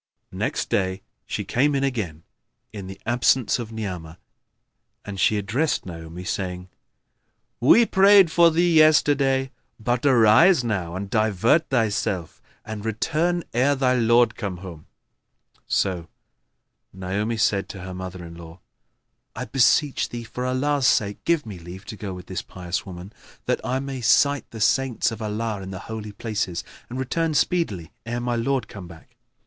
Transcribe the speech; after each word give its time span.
Next 0.31 0.69
day 0.71 1.03
she 1.27 1.45
came 1.45 1.75
again, 1.75 2.23
in 2.73 2.87
the 2.87 2.99
absence 3.05 3.59
of 3.59 3.71
Ni'amah, 3.71 4.17
and 5.05 5.19
she 5.19 5.37
addressed 5.37 5.85
Naomi, 5.85 6.23
saying, 6.23 6.69
"We 7.59 7.85
prayed 7.85 8.31
for 8.31 8.49
thee 8.49 8.73
yesterday; 8.75 9.51
but 9.79 10.03
arise 10.03 10.63
now 10.63 10.95
and 10.95 11.07
divert 11.07 11.69
thyself 11.69 12.41
and 12.65 12.83
return 12.83 13.43
ere 13.53 13.75
thy 13.75 13.93
lord 13.93 14.35
come 14.35 14.57
home." 14.65 14.87
So 15.67 16.07
Naomi 16.91 17.37
said 17.37 17.69
to 17.69 17.81
her 17.81 17.93
mother 17.93 18.25
in 18.25 18.33
law, 18.33 18.59
"I 19.35 19.45
beseech 19.45 20.09
thee, 20.09 20.23
for 20.23 20.47
Allah's 20.47 20.87
sake, 20.87 21.23
give 21.25 21.45
me 21.45 21.59
leave 21.59 21.85
to 21.85 21.95
go 21.95 22.11
with 22.15 22.25
this 22.25 22.41
pious 22.41 22.87
woman, 22.87 23.13
that 23.45 23.61
I 23.63 23.77
may 23.77 24.01
sight 24.01 24.49
the 24.49 24.61
saints 24.61 25.11
of 25.11 25.21
Allah 25.21 25.61
in 25.61 25.69
the 25.69 25.77
Holy 25.77 26.11
Places, 26.11 26.63
and 26.89 26.97
return 26.97 27.35
speedily 27.35 27.91
ere 28.03 28.19
my 28.19 28.35
lord 28.35 28.67
come 28.67 28.87
back." 28.87 29.15